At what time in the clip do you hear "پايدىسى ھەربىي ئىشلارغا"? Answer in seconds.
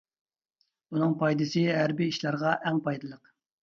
1.21-2.59